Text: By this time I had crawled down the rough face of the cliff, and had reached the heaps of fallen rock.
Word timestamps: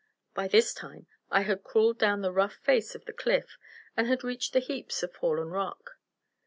By 0.33 0.47
this 0.47 0.73
time 0.73 1.05
I 1.29 1.41
had 1.41 1.63
crawled 1.63 1.99
down 1.99 2.21
the 2.21 2.31
rough 2.31 2.55
face 2.55 2.95
of 2.95 3.05
the 3.05 3.13
cliff, 3.13 3.59
and 3.95 4.07
had 4.07 4.23
reached 4.23 4.51
the 4.53 4.59
heaps 4.59 5.03
of 5.03 5.13
fallen 5.13 5.49
rock. 5.49 5.97